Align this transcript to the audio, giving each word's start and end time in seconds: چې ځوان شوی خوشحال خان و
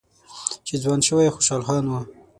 چې 0.65 0.73
ځوان 0.83 0.99
شوی 1.07 1.33
خوشحال 1.35 1.61
خان 1.67 1.83
و 1.87 1.91